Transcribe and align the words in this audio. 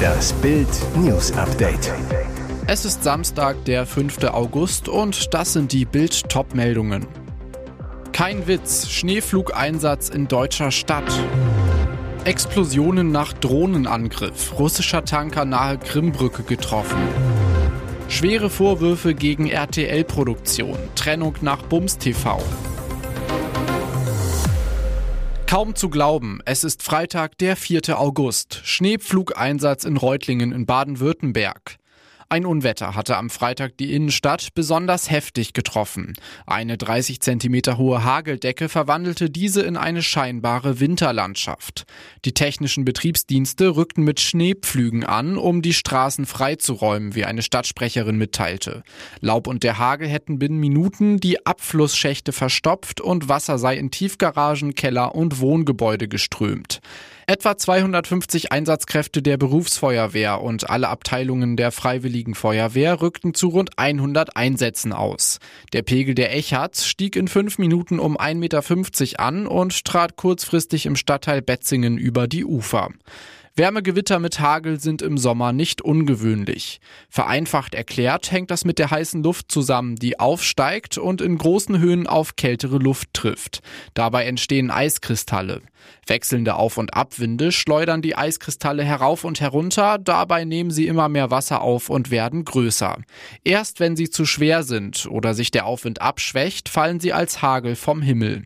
Das 0.00 0.32
Bild 0.34 0.68
News 0.96 1.32
Update. 1.32 1.92
Es 2.66 2.84
ist 2.84 3.02
Samstag, 3.02 3.64
der 3.64 3.86
5. 3.86 4.24
August 4.24 4.88
und 4.88 5.34
das 5.34 5.52
sind 5.52 5.72
die 5.72 5.84
Bild 5.84 6.28
Top-Meldungen. 6.28 7.06
Kein 8.12 8.46
Witz, 8.46 8.88
Schneeflugeinsatz 8.88 10.08
in 10.08 10.28
deutscher 10.28 10.70
Stadt. 10.70 11.10
Explosionen 12.24 13.12
nach 13.12 13.32
Drohnenangriff, 13.32 14.58
russischer 14.58 15.04
Tanker 15.04 15.44
nahe 15.44 15.78
Krimbrücke 15.78 16.42
getroffen. 16.42 17.00
Schwere 18.08 18.50
Vorwürfe 18.50 19.14
gegen 19.14 19.48
RTL-Produktion, 19.48 20.76
Trennung 20.96 21.34
nach 21.40 21.62
Bums 21.62 21.96
TV. 21.96 22.42
Kaum 25.50 25.74
zu 25.74 25.90
glauben, 25.90 26.38
es 26.44 26.62
ist 26.62 26.80
Freitag, 26.80 27.36
der 27.38 27.56
4. 27.56 27.98
August. 27.98 28.60
Schneepflugeinsatz 28.62 29.82
in 29.82 29.96
Reutlingen 29.96 30.52
in 30.52 30.64
Baden-Württemberg. 30.64 31.79
Ein 32.32 32.46
Unwetter 32.46 32.94
hatte 32.94 33.16
am 33.16 33.28
Freitag 33.28 33.76
die 33.76 33.92
Innenstadt 33.92 34.54
besonders 34.54 35.10
heftig 35.10 35.52
getroffen. 35.52 36.12
Eine 36.46 36.78
30 36.78 37.18
Zentimeter 37.20 37.76
hohe 37.76 38.04
Hageldecke 38.04 38.68
verwandelte 38.68 39.30
diese 39.30 39.62
in 39.62 39.76
eine 39.76 40.00
scheinbare 40.00 40.78
Winterlandschaft. 40.78 41.86
Die 42.24 42.32
technischen 42.32 42.84
Betriebsdienste 42.84 43.74
rückten 43.74 44.04
mit 44.04 44.20
Schneepflügen 44.20 45.02
an, 45.02 45.38
um 45.38 45.60
die 45.60 45.72
Straßen 45.72 46.24
freizuräumen, 46.24 47.16
wie 47.16 47.24
eine 47.24 47.42
Stadtsprecherin 47.42 48.16
mitteilte. 48.16 48.84
Laub 49.18 49.48
und 49.48 49.64
der 49.64 49.78
Hagel 49.78 50.06
hätten 50.06 50.38
binnen 50.38 50.60
Minuten 50.60 51.18
die 51.18 51.44
Abflussschächte 51.44 52.30
verstopft 52.30 53.00
und 53.00 53.28
Wasser 53.28 53.58
sei 53.58 53.76
in 53.76 53.90
Tiefgaragen, 53.90 54.76
Keller 54.76 55.16
und 55.16 55.40
Wohngebäude 55.40 56.06
geströmt. 56.06 56.78
Etwa 57.30 57.56
250 57.56 58.50
Einsatzkräfte 58.50 59.22
der 59.22 59.36
Berufsfeuerwehr 59.36 60.40
und 60.40 60.68
alle 60.68 60.88
Abteilungen 60.88 61.56
der 61.56 61.70
Freiwilligen 61.70 62.34
Feuerwehr 62.34 63.00
rückten 63.00 63.34
zu 63.34 63.50
rund 63.50 63.78
100 63.78 64.34
Einsätzen 64.34 64.92
aus. 64.92 65.38
Der 65.72 65.82
Pegel 65.82 66.16
der 66.16 66.36
Echards 66.36 66.88
stieg 66.88 67.14
in 67.14 67.28
fünf 67.28 67.58
Minuten 67.58 68.00
um 68.00 68.18
1,50 68.18 68.34
Meter 68.34 69.20
an 69.20 69.46
und 69.46 69.84
trat 69.84 70.16
kurzfristig 70.16 70.86
im 70.86 70.96
Stadtteil 70.96 71.40
Betzingen 71.40 71.98
über 71.98 72.26
die 72.26 72.44
Ufer. 72.44 72.88
Wärmegewitter 73.56 74.20
mit 74.20 74.38
Hagel 74.38 74.78
sind 74.78 75.02
im 75.02 75.18
Sommer 75.18 75.52
nicht 75.52 75.82
ungewöhnlich. 75.82 76.80
Vereinfacht 77.08 77.74
erklärt 77.74 78.30
hängt 78.30 78.50
das 78.50 78.64
mit 78.64 78.78
der 78.78 78.90
heißen 78.90 79.22
Luft 79.22 79.50
zusammen, 79.50 79.96
die 79.96 80.20
aufsteigt 80.20 80.98
und 80.98 81.20
in 81.20 81.36
großen 81.36 81.78
Höhen 81.78 82.06
auf 82.06 82.36
kältere 82.36 82.78
Luft 82.78 83.12
trifft. 83.12 83.60
Dabei 83.94 84.26
entstehen 84.26 84.70
Eiskristalle. 84.70 85.62
Wechselnde 86.06 86.54
Auf- 86.54 86.78
und 86.78 86.94
Abwinde 86.94 87.52
schleudern 87.52 88.02
die 88.02 88.16
Eiskristalle 88.16 88.84
herauf 88.84 89.24
und 89.24 89.40
herunter, 89.40 89.98
dabei 89.98 90.44
nehmen 90.44 90.70
sie 90.70 90.86
immer 90.86 91.08
mehr 91.08 91.30
Wasser 91.30 91.60
auf 91.60 91.90
und 91.90 92.10
werden 92.10 92.44
größer. 92.44 92.98
Erst 93.44 93.80
wenn 93.80 93.96
sie 93.96 94.10
zu 94.10 94.26
schwer 94.26 94.62
sind 94.62 95.06
oder 95.10 95.34
sich 95.34 95.50
der 95.50 95.66
Aufwind 95.66 96.00
abschwächt, 96.00 96.68
fallen 96.68 97.00
sie 97.00 97.12
als 97.12 97.42
Hagel 97.42 97.74
vom 97.74 98.00
Himmel. 98.00 98.44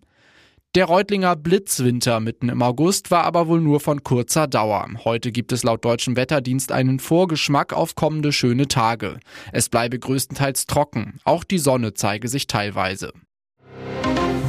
Der 0.74 0.86
Reutlinger 0.86 1.36
Blitzwinter 1.36 2.18
mitten 2.18 2.48
im 2.48 2.60
August 2.60 3.12
war 3.12 3.22
aber 3.22 3.46
wohl 3.46 3.60
nur 3.60 3.78
von 3.78 4.02
kurzer 4.02 4.48
Dauer. 4.48 4.88
Heute 5.04 5.30
gibt 5.30 5.52
es 5.52 5.62
laut 5.62 5.84
deutschem 5.84 6.16
Wetterdienst 6.16 6.72
einen 6.72 6.98
Vorgeschmack 6.98 7.72
auf 7.72 7.94
kommende 7.94 8.32
schöne 8.32 8.66
Tage. 8.66 9.20
Es 9.52 9.68
bleibe 9.68 10.00
größtenteils 10.00 10.66
trocken, 10.66 11.20
auch 11.22 11.44
die 11.44 11.58
Sonne 11.58 11.94
zeige 11.94 12.26
sich 12.26 12.48
teilweise. 12.48 13.12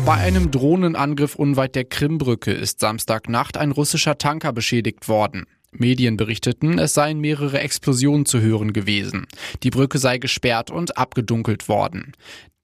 Bei 0.08 0.16
einem 0.16 0.50
Drohnenangriff 0.50 1.36
unweit 1.36 1.76
der 1.76 1.86
Krimbrücke 1.86 2.52
ist 2.52 2.80
Samstagnacht 2.80 3.56
ein 3.58 3.70
russischer 3.70 4.18
Tanker 4.18 4.52
beschädigt 4.52 5.08
worden. 5.08 5.46
Medien 5.72 6.18
berichteten, 6.18 6.80
es 6.80 6.94
seien 6.94 7.20
mehrere 7.20 7.60
Explosionen 7.60 8.26
zu 8.26 8.40
hören 8.42 8.74
gewesen. 8.74 9.28
Die 9.62 9.70
Brücke 9.70 10.00
sei 10.00 10.18
gesperrt 10.18 10.72
und 10.72 10.98
abgedunkelt 10.98 11.68
worden. 11.70 12.14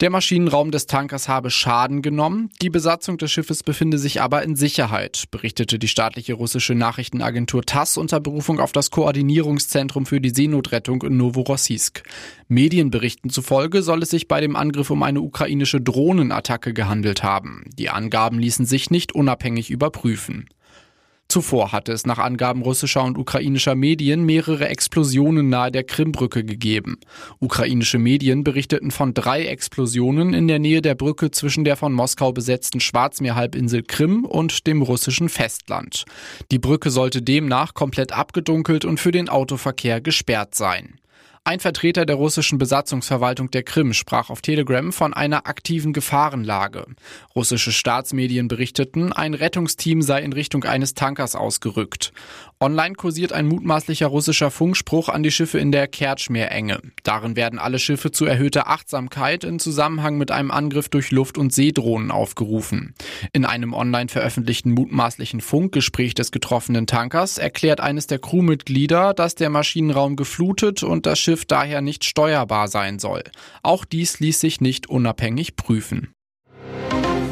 Der 0.02 0.10
Maschinenraum 0.10 0.72
des 0.72 0.88
Tankers 0.88 1.30
habe 1.30 1.52
Schaden 1.52 2.02
genommen, 2.02 2.50
die 2.60 2.72
Besatzung 2.72 3.20
des 3.20 3.32
Schiffes 3.32 3.62
befinde 3.62 4.00
sich 4.00 4.20
aber 4.20 4.42
in 4.42 4.56
Sicherheit, 4.56 5.26
berichtete 5.30 5.78
die 5.78 5.88
staatliche 5.88 6.34
russische 6.34 6.74
Nachrichtenagentur 6.74 7.62
TASS 7.62 7.98
unter 7.98 8.20
Berufung 8.20 8.60
auf 8.60 8.72
das 8.72 8.90
Koordinierungszentrum 8.90 10.08
für 10.08 10.20
die 10.20 10.32
Seenotrettung 10.32 11.04
in 11.04 11.18
Novorossiysk. 11.18 12.02
Medienberichten 12.48 13.30
zufolge 13.30 13.84
soll 13.84 14.02
es 14.02 14.10
sich 14.10 14.28
bei 14.28 14.42
dem 14.42 14.56
Angriff 14.56 14.90
um 14.90 15.04
eine 15.04 15.22
ukrainische 15.22 15.80
Drohnenattacke 15.80 16.74
gehandelt 16.74 17.22
haben. 17.22 17.70
Die 17.78 17.92
Angaben 17.92 18.40
ließen 18.40 18.66
sich 18.66 18.90
nicht 18.90 19.14
unabhängig 19.14 19.70
überprüfen. 19.70 20.50
Zuvor 21.32 21.72
hatte 21.72 21.94
es 21.94 22.06
nach 22.06 22.18
Angaben 22.18 22.62
russischer 22.62 23.06
und 23.06 23.18
ukrainischer 23.18 23.74
Medien 23.74 24.26
mehrere 24.26 24.68
Explosionen 24.68 25.48
nahe 25.48 25.72
der 25.72 25.86
Krimbrücke 25.86 26.44
gegeben. 26.44 27.00
Ukrainische 27.40 28.00
Medien 28.00 28.44
berichteten 28.44 28.92
von 28.92 29.14
drei 29.14 29.46
Explosionen 29.46 30.34
in 30.34 30.50
der 30.50 30.60
Nähe 30.60 30.82
der 30.82 30.94
Brücke 30.94 31.32
zwischen 31.32 31.64
der 31.64 31.78
von 31.78 31.94
Moskau 31.94 32.34
besetzten 32.34 32.82
Schwarzmeerhalbinsel 32.82 33.84
Krim 33.84 34.26
und 34.26 34.68
dem 34.68 34.82
russischen 34.82 35.30
Festland. 35.30 36.04
Die 36.52 36.60
Brücke 36.60 36.90
sollte 36.90 37.22
demnach 37.22 37.76
komplett 37.76 38.12
abgedunkelt 38.12 38.84
und 38.84 39.00
für 39.00 39.14
den 39.14 39.30
Autoverkehr 39.30 40.02
gesperrt 40.02 40.54
sein. 40.54 41.00
Ein 41.44 41.60
Vertreter 41.60 42.06
der 42.06 42.18
russischen 42.18 42.60
Besatzungsverwaltung 42.60 43.50
der 43.50 43.64
Krim 43.64 43.94
sprach 43.94 44.30
auf 44.30 44.44
Telegram 44.44 44.94
von 44.94 45.12
einer 45.12 45.48
aktiven 45.48 45.92
Gefahrenlage. 45.92 46.86
Russische 47.36 47.72
Staatsmedien 47.72 48.48
berichteten, 48.48 49.12
ein 49.12 49.34
Rettungsteam 49.34 50.04
sei 50.04 50.22
in 50.22 50.34
Richtung 50.34 50.66
eines 50.66 50.94
Tankers 50.94 51.36
ausgerückt. 51.36 52.14
Online 52.60 52.94
kursiert 52.94 53.34
ein 53.34 53.48
mutmaßlicher 53.48 54.06
russischer 54.06 54.52
Funkspruch 54.52 55.10
an 55.10 55.24
die 55.24 55.32
Schiffe 55.32 55.58
in 55.58 55.72
der 55.72 55.88
Kertschmeerenge. 55.88 56.80
Darin 57.02 57.36
werden 57.36 57.58
alle 57.58 57.80
Schiffe 57.80 58.12
zu 58.12 58.26
erhöhter 58.26 58.68
Achtsamkeit 58.68 59.44
in 59.44 59.58
Zusammenhang 59.58 60.20
mit 60.20 60.30
einem 60.30 60.52
Angriff 60.52 60.90
durch 60.90 61.10
Luft- 61.10 61.40
und 61.40 61.52
Seedrohnen 61.52 62.12
aufgerufen. 62.12 62.94
In 63.34 63.46
einem 63.46 63.74
online 63.74 64.10
veröffentlichten 64.10 64.74
mutmaßlichen 64.74 65.42
Funkgespräch 65.42 66.14
des 66.14 66.32
getroffenen 66.32 66.86
Tankers 66.86 67.40
erklärt 67.40 67.80
eines 67.80 68.06
der 68.06 68.20
Crewmitglieder, 68.20 69.16
dass 69.16 69.34
der 69.34 69.50
Maschinenraum 69.50 70.16
geflutet 70.16 70.84
und 70.84 71.08
das 71.08 71.18
Schiff 71.18 71.31
daher 71.46 71.82
nicht 71.82 72.06
steuerbar 72.06 72.68
sein 72.68 73.00
soll. 73.00 73.24
Auch 73.64 73.86
dies 73.86 74.20
ließ 74.20 74.40
sich 74.40 74.62
nicht 74.62 74.90
unabhängig 74.90 75.56
prüfen. 75.56 76.14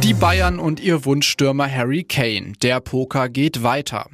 Die 0.03 0.13
Bayern 0.13 0.59
und 0.59 0.79
ihr 0.79 1.05
Wunschstürmer 1.05 1.69
Harry 1.69 2.03
Kane. 2.03 2.53
Der 2.61 2.79
Poker 2.79 3.27
geht 3.29 3.63
weiter. 3.63 4.09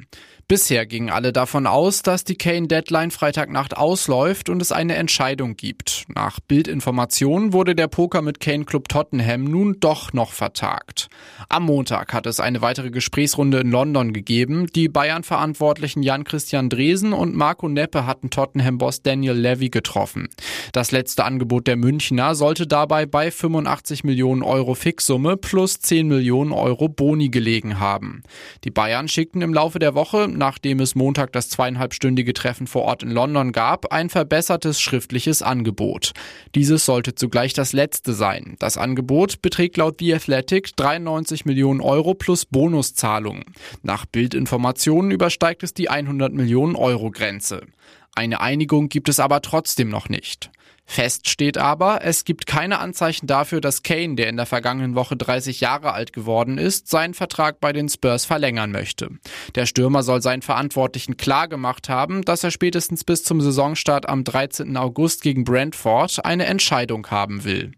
Bisher 0.48 0.86
gingen 0.86 1.10
alle 1.10 1.32
davon 1.32 1.66
aus, 1.66 2.02
dass 2.02 2.22
die 2.22 2.36
Kane-Deadline 2.36 3.10
Freitagnacht 3.10 3.76
ausläuft 3.76 4.48
und 4.48 4.62
es 4.62 4.70
eine 4.70 4.94
Entscheidung 4.94 5.56
gibt. 5.56 6.04
Nach 6.14 6.38
Bildinformationen 6.38 7.52
wurde 7.52 7.74
der 7.74 7.88
Poker 7.88 8.22
mit 8.22 8.38
Kane 8.38 8.64
Club 8.64 8.88
Tottenham 8.88 9.42
nun 9.42 9.80
doch 9.80 10.12
noch 10.12 10.30
vertagt. 10.30 11.08
Am 11.48 11.64
Montag 11.64 12.12
hat 12.12 12.26
es 12.26 12.38
eine 12.38 12.62
weitere 12.62 12.92
Gesprächsrunde 12.92 13.58
in 13.58 13.72
London 13.72 14.12
gegeben. 14.12 14.68
Die 14.72 14.88
Bayern-Verantwortlichen 14.88 16.04
Jan-Christian 16.04 16.68
Dresen 16.68 17.12
und 17.12 17.34
Marco 17.34 17.68
Neppe 17.68 18.06
hatten 18.06 18.30
Tottenham-Boss 18.30 19.02
Daniel 19.02 19.34
Levy 19.34 19.70
getroffen. 19.70 20.28
Das 20.70 20.92
letzte 20.92 21.24
Angebot 21.24 21.66
der 21.66 21.74
Münchner 21.74 22.36
sollte 22.36 22.68
dabei 22.68 23.04
bei 23.04 23.32
85 23.32 24.04
Millionen 24.04 24.44
Euro 24.44 24.74
Fixsumme 24.74 25.36
plus 25.36 25.80
10 25.80 26.06
Millionen 26.06 26.52
Euro 26.52 26.88
Boni 26.88 27.30
gelegen 27.30 27.80
haben. 27.80 28.22
Die 28.62 28.70
Bayern 28.70 29.08
schickten 29.08 29.42
im 29.42 29.52
Laufe 29.52 29.80
der 29.80 29.96
Woche 29.96 30.35
nachdem 30.36 30.80
es 30.80 30.94
Montag 30.94 31.32
das 31.32 31.48
zweieinhalbstündige 31.48 32.32
Treffen 32.32 32.66
vor 32.66 32.82
Ort 32.82 33.02
in 33.02 33.10
London 33.10 33.52
gab, 33.52 33.92
ein 33.92 34.08
verbessertes 34.08 34.80
schriftliches 34.80 35.42
Angebot. 35.42 36.12
Dieses 36.54 36.84
sollte 36.84 37.14
zugleich 37.14 37.52
das 37.52 37.72
letzte 37.72 38.12
sein. 38.12 38.56
Das 38.58 38.76
Angebot 38.76 39.42
beträgt 39.42 39.76
laut 39.76 39.96
The 39.98 40.14
Athletic 40.14 40.76
93 40.76 41.44
Millionen 41.44 41.80
Euro 41.80 42.14
plus 42.14 42.44
Bonuszahlungen. 42.44 43.44
Nach 43.82 44.06
Bildinformationen 44.06 45.10
übersteigt 45.10 45.62
es 45.62 45.74
die 45.74 45.88
100 45.88 46.32
Millionen 46.32 46.76
Euro 46.76 47.10
Grenze. 47.10 47.62
Eine 48.14 48.40
Einigung 48.40 48.88
gibt 48.88 49.08
es 49.08 49.20
aber 49.20 49.42
trotzdem 49.42 49.90
noch 49.90 50.08
nicht. 50.08 50.50
Fest 50.86 51.28
steht 51.28 51.58
aber, 51.58 52.04
es 52.04 52.24
gibt 52.24 52.46
keine 52.46 52.78
Anzeichen 52.78 53.26
dafür, 53.26 53.60
dass 53.60 53.82
Kane, 53.82 54.14
der 54.14 54.28
in 54.28 54.36
der 54.36 54.46
vergangenen 54.46 54.94
Woche 54.94 55.16
30 55.16 55.60
Jahre 55.60 55.92
alt 55.92 56.12
geworden 56.12 56.58
ist, 56.58 56.88
seinen 56.88 57.12
Vertrag 57.12 57.60
bei 57.60 57.72
den 57.72 57.88
Spurs 57.88 58.24
verlängern 58.24 58.70
möchte. 58.70 59.10
Der 59.56 59.66
Stürmer 59.66 60.04
soll 60.04 60.22
seinen 60.22 60.42
Verantwortlichen 60.42 61.16
klargemacht 61.16 61.88
haben, 61.88 62.22
dass 62.22 62.44
er 62.44 62.52
spätestens 62.52 63.02
bis 63.04 63.24
zum 63.24 63.40
Saisonstart 63.40 64.08
am 64.08 64.22
13. 64.22 64.76
August 64.76 65.22
gegen 65.22 65.44
Brentford 65.44 66.24
eine 66.24 66.46
Entscheidung 66.46 67.08
haben 67.08 67.44
will. 67.44 67.72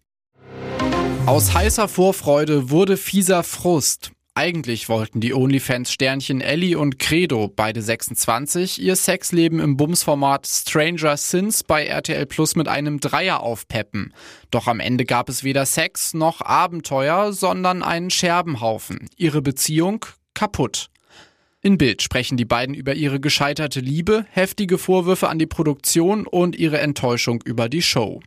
Aus 1.26 1.54
heißer 1.54 1.88
Vorfreude 1.88 2.70
wurde 2.70 2.96
fieser 2.96 3.42
Frust. 3.42 4.12
Eigentlich 4.38 4.88
wollten 4.88 5.18
die 5.18 5.34
OnlyFans-Sternchen 5.34 6.40
Ellie 6.40 6.78
und 6.78 7.00
Credo, 7.00 7.48
beide 7.48 7.82
26, 7.82 8.80
ihr 8.80 8.94
Sexleben 8.94 9.58
im 9.58 9.76
Bumsformat 9.76 10.46
Stranger 10.46 11.16
Sins 11.16 11.64
bei 11.64 11.84
RTL 11.84 12.24
Plus 12.24 12.54
mit 12.54 12.68
einem 12.68 13.00
Dreier 13.00 13.40
aufpeppen. 13.40 14.14
Doch 14.52 14.68
am 14.68 14.78
Ende 14.78 15.04
gab 15.04 15.28
es 15.28 15.42
weder 15.42 15.66
Sex 15.66 16.14
noch 16.14 16.40
Abenteuer, 16.40 17.32
sondern 17.32 17.82
einen 17.82 18.10
Scherbenhaufen. 18.10 19.10
Ihre 19.16 19.42
Beziehung 19.42 20.06
kaputt. 20.34 20.88
In 21.60 21.76
Bild 21.76 22.00
sprechen 22.00 22.36
die 22.36 22.44
beiden 22.44 22.76
über 22.76 22.94
ihre 22.94 23.18
gescheiterte 23.18 23.80
Liebe, 23.80 24.24
heftige 24.30 24.78
Vorwürfe 24.78 25.28
an 25.28 25.40
die 25.40 25.46
Produktion 25.46 26.28
und 26.28 26.54
ihre 26.54 26.78
Enttäuschung 26.78 27.42
über 27.44 27.68
die 27.68 27.82
Show. 27.82 28.20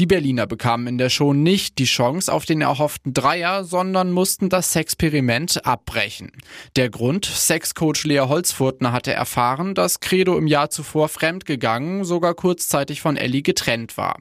Die 0.00 0.06
Berliner 0.06 0.46
bekamen 0.46 0.86
in 0.86 0.96
der 0.96 1.10
Show 1.10 1.34
nicht 1.34 1.76
die 1.76 1.84
Chance 1.84 2.32
auf 2.32 2.46
den 2.46 2.62
erhofften 2.62 3.12
Dreier, 3.12 3.64
sondern 3.64 4.12
mussten 4.12 4.48
das 4.48 4.72
Sexperiment 4.72 5.66
abbrechen. 5.66 6.32
Der 6.74 6.88
Grund? 6.88 7.26
Sexcoach 7.26 8.04
Lea 8.04 8.20
Holzfurtner 8.20 8.92
hatte 8.92 9.12
erfahren, 9.12 9.74
dass 9.74 10.00
Credo 10.00 10.38
im 10.38 10.46
Jahr 10.46 10.70
zuvor 10.70 11.10
fremdgegangen, 11.10 12.04
sogar 12.04 12.32
kurzzeitig 12.32 13.02
von 13.02 13.18
Ellie 13.18 13.42
getrennt 13.42 13.98
war. 13.98 14.16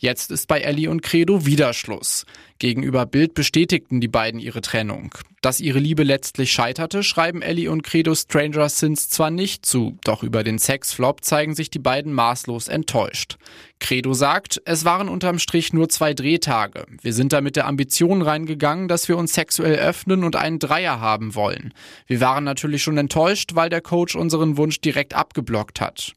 Jetzt 0.00 0.30
ist 0.30 0.46
bei 0.46 0.60
Ellie 0.60 0.88
und 0.88 1.02
Credo 1.02 1.44
wieder 1.44 1.74
Schluss. 1.74 2.24
Gegenüber 2.60 3.04
Bild 3.04 3.34
bestätigten 3.34 4.00
die 4.00 4.06
beiden 4.06 4.38
ihre 4.38 4.60
Trennung. 4.60 5.12
Dass 5.42 5.58
ihre 5.58 5.80
Liebe 5.80 6.04
letztlich 6.04 6.52
scheiterte, 6.52 7.02
schreiben 7.02 7.42
Ellie 7.42 7.68
und 7.68 7.82
Credo 7.82 8.14
Stranger 8.14 8.68
Sins 8.68 9.10
zwar 9.10 9.32
nicht 9.32 9.66
zu, 9.66 9.98
doch 10.04 10.22
über 10.22 10.44
den 10.44 10.60
Sexflop 10.60 11.24
zeigen 11.24 11.56
sich 11.56 11.68
die 11.68 11.80
beiden 11.80 12.12
maßlos 12.12 12.68
enttäuscht. 12.68 13.38
Credo 13.80 14.14
sagt, 14.14 14.62
es 14.64 14.84
waren 14.84 15.08
unterm 15.08 15.40
Strich 15.40 15.72
nur 15.72 15.88
zwei 15.88 16.14
Drehtage. 16.14 16.86
Wir 17.02 17.12
sind 17.12 17.32
da 17.32 17.40
mit 17.40 17.56
der 17.56 17.66
Ambition 17.66 18.22
reingegangen, 18.22 18.86
dass 18.86 19.08
wir 19.08 19.16
uns 19.16 19.34
sexuell 19.34 19.80
öffnen 19.80 20.22
und 20.22 20.36
einen 20.36 20.60
Dreier 20.60 21.00
haben 21.00 21.34
wollen. 21.34 21.74
Wir 22.06 22.20
waren 22.20 22.44
natürlich 22.44 22.84
schon 22.84 22.98
enttäuscht, 22.98 23.56
weil 23.56 23.68
der 23.68 23.80
Coach 23.80 24.14
unseren 24.14 24.56
Wunsch 24.56 24.80
direkt 24.80 25.14
abgeblockt 25.14 25.80
hat. 25.80 26.12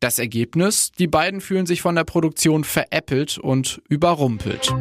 Das 0.00 0.18
Ergebnis? 0.18 0.92
Die 0.98 1.06
beiden 1.06 1.42
fühlen 1.42 1.66
sich 1.66 1.82
von 1.82 1.94
der 1.94 2.04
Produktion 2.04 2.64
veräppelt 2.64 3.36
und 3.36 3.82
überrumpelt. 3.90 4.74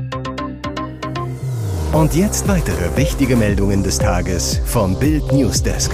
Und 1.91 2.15
jetzt 2.15 2.47
weitere 2.47 2.95
wichtige 2.95 3.35
Meldungen 3.35 3.83
des 3.83 3.97
Tages 3.97 4.61
vom 4.65 4.97
Bild 4.97 5.29
Newsdesk. 5.33 5.91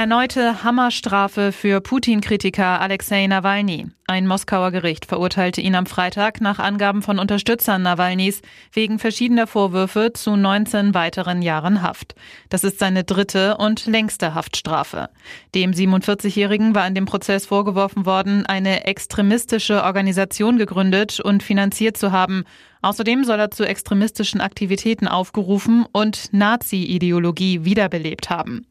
Erneute 0.00 0.64
Hammerstrafe 0.64 1.52
für 1.52 1.82
Putin-Kritiker 1.82 2.80
Alexei 2.80 3.26
Nawalny. 3.26 3.88
Ein 4.06 4.26
Moskauer 4.26 4.70
Gericht 4.70 5.04
verurteilte 5.04 5.60
ihn 5.60 5.74
am 5.74 5.84
Freitag 5.84 6.40
nach 6.40 6.58
Angaben 6.58 7.02
von 7.02 7.18
Unterstützern 7.18 7.82
Nawalnys 7.82 8.40
wegen 8.72 8.98
verschiedener 8.98 9.46
Vorwürfe 9.46 10.14
zu 10.14 10.36
19 10.36 10.94
weiteren 10.94 11.42
Jahren 11.42 11.82
Haft. 11.82 12.14
Das 12.48 12.64
ist 12.64 12.78
seine 12.78 13.04
dritte 13.04 13.58
und 13.58 13.84
längste 13.84 14.34
Haftstrafe. 14.34 15.10
Dem 15.54 15.72
47-Jährigen 15.72 16.74
war 16.74 16.86
in 16.86 16.94
dem 16.94 17.04
Prozess 17.04 17.44
vorgeworfen 17.44 18.06
worden, 18.06 18.46
eine 18.46 18.86
extremistische 18.86 19.84
Organisation 19.84 20.56
gegründet 20.56 21.20
und 21.20 21.42
finanziert 21.42 21.98
zu 21.98 22.10
haben. 22.10 22.44
Außerdem 22.80 23.24
soll 23.24 23.38
er 23.38 23.50
zu 23.50 23.68
extremistischen 23.68 24.40
Aktivitäten 24.40 25.08
aufgerufen 25.08 25.84
und 25.92 26.32
Nazi-Ideologie 26.32 27.66
wiederbelebt 27.66 28.30
haben. 28.30 28.66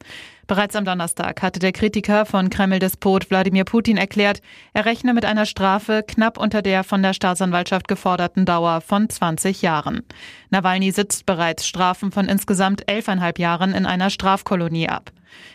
Bereits 0.49 0.75
am 0.75 0.83
Donnerstag 0.83 1.43
hatte 1.43 1.59
der 1.59 1.71
Kritiker 1.71 2.25
von 2.25 2.49
Kreml-Despot 2.49 3.29
Wladimir 3.29 3.65
Putin 3.65 3.97
erklärt, 3.97 4.41
er 4.73 4.85
rechne 4.85 5.13
mit 5.13 5.23
einer 5.23 5.45
Strafe 5.45 6.01
knapp 6.01 6.39
unter 6.39 6.63
der 6.63 6.83
von 6.83 7.03
der 7.03 7.13
Staatsanwaltschaft 7.13 7.87
geforderten 7.87 8.45
Dauer 8.45 8.81
von 8.81 9.07
20 9.07 9.61
Jahren. 9.61 10.01
Nawalny 10.49 10.89
sitzt 10.89 11.27
bereits 11.27 11.67
Strafen 11.67 12.11
von 12.11 12.27
insgesamt 12.27 12.89
elfeinhalb 12.89 13.37
Jahren 13.37 13.75
in 13.75 13.85
einer 13.85 14.09
Strafkolonie 14.09 14.89
ab. 14.89 15.11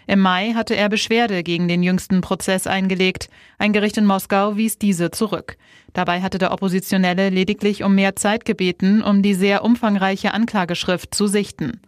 Im 0.07 0.21
Mai 0.21 0.53
hatte 0.55 0.77
er 0.77 0.89
Beschwerde 0.89 1.43
gegen 1.43 1.67
den 1.67 1.83
jüngsten 1.83 2.21
Prozess 2.21 2.69
eingelegt. 2.69 3.29
Ein 3.59 3.73
Gericht 3.73 3.97
in 3.97 4.07
Moskau 4.07 4.57
wies 4.57 4.79
diese 4.79 5.11
zurück. 5.11 5.57
Dabei 5.93 6.23
hatte 6.23 6.39
der 6.39 6.53
Oppositionelle 6.53 7.31
lediglich 7.31 7.85
um 7.85 7.95
mehr 7.95 8.17
Zeit 8.17 8.45
gebeten, 8.45 9.03
um 9.03 9.23
die 9.23 9.35
sehr 9.35 9.65
umfangreiche 9.65 10.35
Anklageschrift 10.35 11.15
zu 11.15 11.27
sichten. 11.27 11.81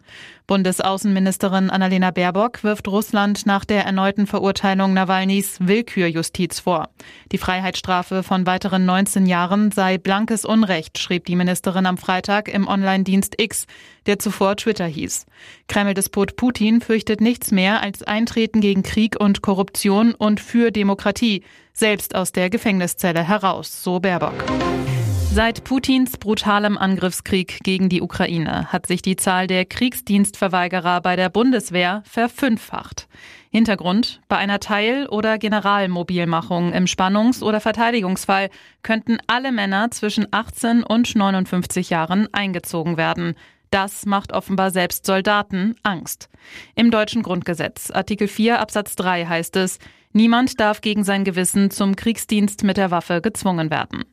Bundesaußenministerin 0.47 1.69
Annalena 1.69 2.11
Baerbock 2.11 2.63
wirft 2.63 2.87
Russland 2.87 3.45
nach 3.45 3.65
der 3.65 3.83
erneuten 3.83 4.27
Verurteilung 4.27 4.93
Nawalnys 4.93 5.57
Willkürjustiz 5.59 6.61
vor. 6.61 6.87
Die 7.33 7.37
Freiheitsstrafe 7.37 8.23
von 8.23 8.45
weiteren 8.45 8.85
19 8.85 9.25
Jahren 9.25 9.71
sei 9.71 9.97
blankes 9.97 10.45
Unrecht, 10.45 10.99
schrieb 10.99 11.25
die 11.25 11.35
Ministerin 11.35 11.85
am 11.85 11.97
Freitag 11.97 12.47
im 12.47 12.65
Online-Dienst 12.65 13.35
X, 13.41 13.67
der 14.05 14.19
zuvor 14.19 14.55
Twitter 14.55 14.85
hieß. 14.85 15.25
Kreml-Despot 15.67 16.37
Putin 16.37 16.79
fürchtet 16.79 17.19
nichts 17.19 17.51
mehr 17.51 17.81
als 17.83 18.03
Eintreten 18.03 18.61
gegen 18.61 18.83
Krieg 18.83 19.19
und 19.19 19.41
Korruption 19.41 20.13
und 20.13 20.39
für 20.39 20.71
Demokratie, 20.71 21.43
selbst 21.73 22.15
aus 22.15 22.31
der 22.31 22.49
Gefängniszelle 22.49 23.21
heraus, 23.21 23.83
so 23.83 23.99
Baerbock. 23.99 24.45
Seit 25.37 25.63
Putins 25.65 26.17
brutalem 26.17 26.79
Angriffskrieg 26.79 27.59
gegen 27.63 27.89
die 27.89 28.01
Ukraine 28.01 28.73
hat 28.73 28.87
sich 28.87 29.03
die 29.03 29.17
Zahl 29.17 29.45
der 29.45 29.65
Kriegsdienstverweigerer 29.65 30.99
bei 31.01 31.15
der 31.15 31.29
Bundeswehr 31.29 32.01
verfünffacht. 32.07 33.07
Hintergrund, 33.51 34.19
bei 34.29 34.37
einer 34.37 34.59
Teil- 34.59 35.05
oder 35.05 35.37
Generalmobilmachung 35.37 36.73
im 36.73 36.87
Spannungs- 36.87 37.43
oder 37.43 37.59
Verteidigungsfall 37.59 38.49
könnten 38.81 39.19
alle 39.27 39.51
Männer 39.51 39.91
zwischen 39.91 40.25
18 40.31 40.81
und 40.81 41.15
59 41.15 41.91
Jahren 41.91 42.27
eingezogen 42.33 42.97
werden. 42.97 43.35
Das 43.69 44.07
macht 44.07 44.33
offenbar 44.33 44.71
selbst 44.71 45.05
Soldaten 45.05 45.75
Angst. 45.83 46.29
Im 46.73 46.89
deutschen 46.89 47.21
Grundgesetz, 47.21 47.91
Artikel 47.91 48.27
4 48.27 48.59
Absatz 48.59 48.95
3 48.95 49.27
heißt 49.27 49.55
es, 49.57 49.77
niemand 50.13 50.59
darf 50.59 50.81
gegen 50.81 51.03
sein 51.03 51.23
Gewissen 51.23 51.69
zum 51.69 51.95
Kriegsdienst 51.95 52.63
mit 52.63 52.77
der 52.77 52.89
Waffe 52.89 53.21
gezwungen 53.21 53.69
werden. 53.69 54.03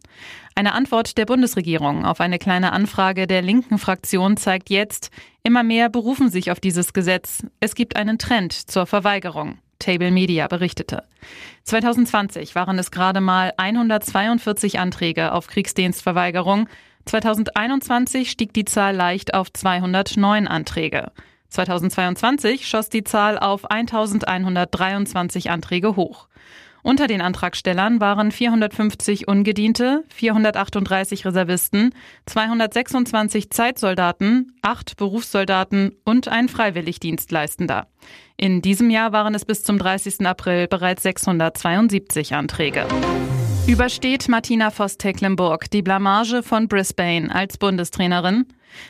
Eine 0.56 0.72
Antwort 0.74 1.18
der 1.18 1.26
Bundesregierung 1.26 2.04
auf 2.04 2.20
eine 2.20 2.38
kleine 2.38 2.72
Anfrage 2.72 3.26
der 3.26 3.42
linken 3.42 3.78
Fraktion 3.78 4.36
zeigt 4.36 4.70
jetzt, 4.70 5.10
immer 5.42 5.64
mehr 5.64 5.88
berufen 5.88 6.30
sich 6.30 6.52
auf 6.52 6.60
dieses 6.60 6.92
Gesetz. 6.92 7.44
Es 7.58 7.74
gibt 7.74 7.96
einen 7.96 8.18
Trend 8.18 8.52
zur 8.52 8.86
Verweigerung. 8.86 9.58
Table 9.80 10.12
Media 10.12 10.46
berichtete. 10.46 11.02
2020 11.64 12.54
waren 12.54 12.78
es 12.78 12.92
gerade 12.92 13.20
mal 13.20 13.52
142 13.56 14.78
Anträge 14.78 15.32
auf 15.32 15.48
Kriegsdienstverweigerung. 15.48 16.68
2021 17.06 18.30
stieg 18.30 18.52
die 18.54 18.64
Zahl 18.64 18.94
leicht 18.94 19.34
auf 19.34 19.52
209 19.52 20.46
Anträge. 20.46 21.10
2022 21.48 22.66
schoss 22.68 22.88
die 22.88 23.04
Zahl 23.04 23.38
auf 23.38 23.68
1123 23.70 25.50
Anträge 25.50 25.96
hoch. 25.96 26.28
Unter 26.84 27.06
den 27.06 27.22
Antragstellern 27.22 27.98
waren 27.98 28.30
450 28.30 29.26
Ungediente, 29.26 30.04
438 30.10 31.24
Reservisten, 31.24 31.94
226 32.26 33.48
Zeitsoldaten, 33.48 34.52
8 34.60 34.98
Berufssoldaten 34.98 35.96
und 36.04 36.28
ein 36.28 36.50
Freiwilligdienstleistender. 36.50 37.86
In 38.36 38.60
diesem 38.60 38.90
Jahr 38.90 39.12
waren 39.12 39.34
es 39.34 39.46
bis 39.46 39.62
zum 39.62 39.78
30. 39.78 40.26
April 40.26 40.68
bereits 40.68 41.04
672 41.04 42.34
Anträge. 42.34 42.86
Übersteht 43.66 44.28
Martina 44.28 44.70
Voss-Tecklenburg 44.70 45.70
die 45.70 45.80
Blamage 45.80 46.42
von 46.42 46.68
Brisbane 46.68 47.34
als 47.34 47.56
Bundestrainerin? 47.56 48.44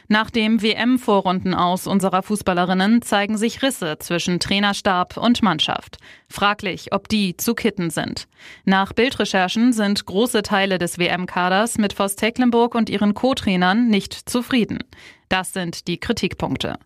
Nach 0.09 0.31
dem 0.31 0.63
WM-Vorrunden 0.63 1.55
aus 1.55 1.87
unserer 1.87 2.25
Fußballerinnen 2.25 3.01
zeigen 3.01 3.37
sich 3.37 3.63
Risse 3.63 3.99
zwischen 4.01 4.41
Trainerstab 4.41 5.17
und 5.17 5.45
Mannschaft. 5.45 5.99
Fraglich, 6.29 6.93
ob 6.93 7.09
die 7.09 7.37
zu 7.37 7.55
kitten 7.55 7.91
sind. 7.91 8.27
Nach 8.65 8.93
Bildrecherchen 8.93 9.73
sind 9.73 10.07
große 10.07 10.43
Teile 10.43 10.79
des 10.79 10.99
WM-Kaders 10.99 11.79
mit 11.79 11.93
Voss 11.93 12.17
Tecklenburg 12.17 12.75
und 12.75 12.91
ihren 12.91 13.15
Co-Trainern 13.15 13.87
nicht 13.87 14.29
zufrieden. 14.29 14.81
Das 15.35 15.53
sind 15.53 15.89
die 15.89 15.99
Kritikpunkte. 15.99 16.79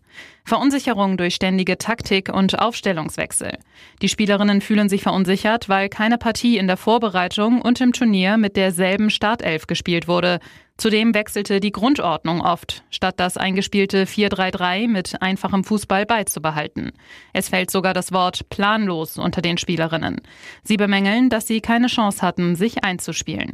Verunsicherung 0.43 1.17
durch 1.17 1.35
ständige 1.35 1.77
Taktik 1.77 2.33
und 2.33 2.57
Aufstellungswechsel. 2.57 3.59
Die 4.01 4.09
Spielerinnen 4.09 4.61
fühlen 4.61 4.89
sich 4.89 5.03
verunsichert, 5.03 5.69
weil 5.69 5.87
keine 5.87 6.17
Partie 6.17 6.57
in 6.57 6.65
der 6.65 6.75
Vorbereitung 6.75 7.61
und 7.61 7.79
im 7.79 7.93
Turnier 7.93 8.37
mit 8.37 8.55
derselben 8.55 9.11
Startelf 9.11 9.67
gespielt 9.67 10.07
wurde. 10.07 10.39
Zudem 10.77 11.13
wechselte 11.13 11.59
die 11.59 11.71
Grundordnung 11.71 12.41
oft, 12.41 12.83
statt 12.89 13.19
das 13.19 13.37
eingespielte 13.37 14.05
4-3-3 14.05 14.87
mit 14.87 15.21
einfachem 15.21 15.63
Fußball 15.63 16.07
beizubehalten. 16.07 16.93
Es 17.33 17.49
fällt 17.49 17.69
sogar 17.69 17.93
das 17.93 18.11
Wort 18.13 18.49
planlos 18.49 19.19
unter 19.19 19.43
den 19.43 19.59
Spielerinnen. 19.59 20.21
Sie 20.63 20.77
bemängeln, 20.77 21.29
dass 21.29 21.45
sie 21.45 21.61
keine 21.61 21.85
Chance 21.85 22.23
hatten, 22.23 22.55
sich 22.55 22.83
einzuspielen. 22.83 23.51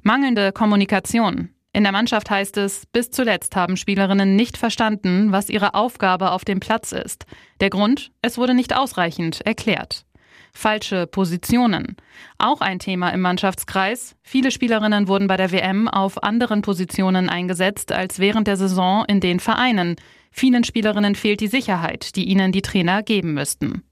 Mangelnde 0.00 0.52
Kommunikation. 0.52 1.50
In 1.72 1.84
der 1.84 1.92
Mannschaft 1.92 2.28
heißt 2.28 2.58
es, 2.58 2.86
bis 2.86 3.10
zuletzt 3.10 3.56
haben 3.56 3.76
Spielerinnen 3.76 4.36
nicht 4.36 4.58
verstanden, 4.58 5.32
was 5.32 5.48
ihre 5.48 5.74
Aufgabe 5.74 6.32
auf 6.32 6.44
dem 6.44 6.60
Platz 6.60 6.92
ist. 6.92 7.24
Der 7.60 7.70
Grund, 7.70 8.12
es 8.20 8.36
wurde 8.36 8.54
nicht 8.54 8.76
ausreichend 8.76 9.40
erklärt 9.40 10.04
falsche 10.52 11.06
Positionen. 11.06 11.96
Auch 12.38 12.60
ein 12.60 12.78
Thema 12.78 13.10
im 13.10 13.20
Mannschaftskreis. 13.20 14.14
Viele 14.22 14.50
Spielerinnen 14.50 15.08
wurden 15.08 15.26
bei 15.26 15.36
der 15.36 15.50
WM 15.50 15.88
auf 15.88 16.22
anderen 16.22 16.62
Positionen 16.62 17.28
eingesetzt 17.28 17.92
als 17.92 18.18
während 18.18 18.46
der 18.46 18.56
Saison 18.56 19.04
in 19.06 19.20
den 19.20 19.40
Vereinen. 19.40 19.96
Vielen 20.30 20.64
Spielerinnen 20.64 21.14
fehlt 21.14 21.40
die 21.40 21.48
Sicherheit, 21.48 22.16
die 22.16 22.24
ihnen 22.24 22.52
die 22.52 22.62
Trainer 22.62 23.02
geben 23.02 23.34
müssten. 23.34 23.82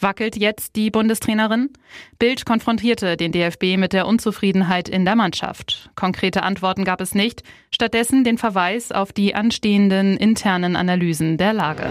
Wackelt 0.00 0.36
jetzt 0.36 0.76
die 0.76 0.90
Bundestrainerin? 0.90 1.70
Bild 2.18 2.44
konfrontierte 2.44 3.16
den 3.16 3.32
DFB 3.32 3.76
mit 3.76 3.92
der 3.92 4.06
Unzufriedenheit 4.06 4.88
in 4.88 5.04
der 5.04 5.16
Mannschaft. 5.16 5.90
Konkrete 5.94 6.42
Antworten 6.42 6.84
gab 6.84 7.00
es 7.00 7.14
nicht, 7.14 7.42
stattdessen 7.70 8.24
den 8.24 8.38
Verweis 8.38 8.90
auf 8.90 9.12
die 9.12 9.34
anstehenden 9.34 10.16
internen 10.16 10.76
Analysen 10.76 11.36
der 11.36 11.52
Lage. 11.52 11.88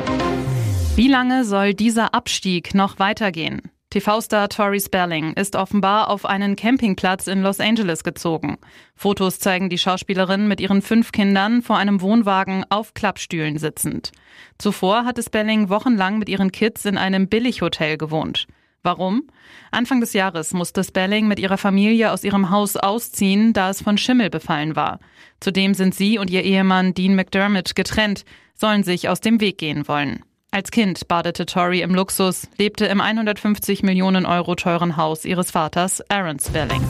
Wie 0.95 1.07
lange 1.07 1.45
soll 1.45 1.73
dieser 1.73 2.13
Abstieg 2.13 2.73
noch 2.73 2.99
weitergehen? 2.99 3.70
TV-Star 3.91 4.47
Tori 4.47 4.79
Spelling 4.79 5.33
ist 5.33 5.57
offenbar 5.57 6.09
auf 6.09 6.25
einen 6.25 6.55
Campingplatz 6.55 7.27
in 7.27 7.41
Los 7.41 7.59
Angeles 7.59 8.05
gezogen. 8.05 8.57
Fotos 8.95 9.37
zeigen 9.39 9.67
die 9.69 9.77
Schauspielerin 9.77 10.47
mit 10.47 10.61
ihren 10.61 10.81
fünf 10.81 11.11
Kindern 11.11 11.61
vor 11.61 11.77
einem 11.77 11.99
Wohnwagen 11.99 12.63
auf 12.69 12.93
Klappstühlen 12.93 13.57
sitzend. 13.57 14.13
Zuvor 14.57 15.03
hatte 15.03 15.21
Spelling 15.21 15.67
wochenlang 15.67 16.19
mit 16.19 16.29
ihren 16.29 16.53
Kids 16.53 16.85
in 16.85 16.97
einem 16.97 17.27
Billighotel 17.27 17.97
gewohnt. 17.97 18.47
Warum? 18.81 19.23
Anfang 19.71 19.99
des 19.99 20.13
Jahres 20.13 20.53
musste 20.53 20.85
Spelling 20.85 21.27
mit 21.27 21.39
ihrer 21.39 21.57
Familie 21.57 22.13
aus 22.13 22.23
ihrem 22.23 22.49
Haus 22.49 22.77
ausziehen, 22.77 23.51
da 23.51 23.71
es 23.71 23.81
von 23.81 23.97
Schimmel 23.97 24.29
befallen 24.29 24.77
war. 24.77 24.99
Zudem 25.41 25.73
sind 25.73 25.93
sie 25.93 26.17
und 26.17 26.29
ihr 26.29 26.43
Ehemann 26.43 26.93
Dean 26.93 27.13
McDermott 27.13 27.75
getrennt, 27.75 28.23
sollen 28.55 28.83
sich 28.83 29.09
aus 29.09 29.19
dem 29.19 29.41
Weg 29.41 29.57
gehen 29.57 29.89
wollen. 29.89 30.23
Als 30.53 30.69
Kind 30.69 31.07
badete 31.07 31.45
Tori 31.45 31.81
im 31.81 31.95
Luxus, 31.95 32.49
lebte 32.57 32.85
im 32.85 32.99
150 32.99 33.83
Millionen 33.83 34.25
Euro 34.25 34.55
teuren 34.55 34.97
Haus 34.97 35.23
ihres 35.23 35.49
Vaters 35.49 36.01
Aaron 36.09 36.39
Spelling. 36.39 36.83